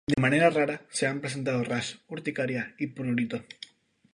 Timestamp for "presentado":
1.21-1.63